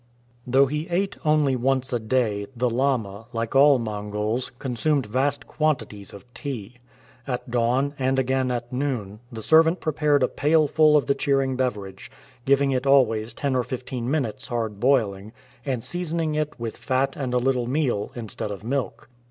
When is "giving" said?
12.45-12.71